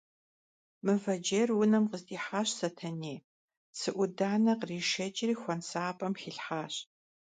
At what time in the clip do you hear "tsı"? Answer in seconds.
3.75-3.89